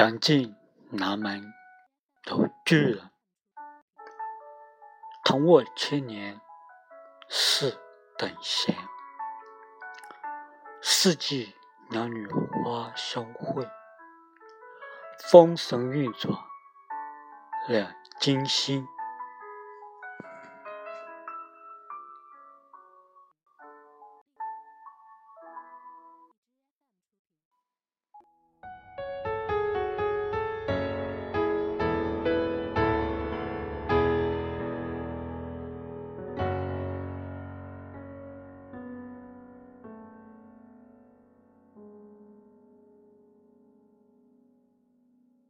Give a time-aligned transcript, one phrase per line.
[0.00, 0.56] 杨进
[0.88, 1.52] 南门
[2.24, 3.10] 都拒了。
[5.22, 6.40] 同我千年
[7.28, 7.78] 是
[8.16, 8.74] 等闲，
[10.80, 11.54] 四季
[11.90, 13.68] 两女花相会，
[15.30, 16.34] 风神运转
[17.68, 18.88] 两金星。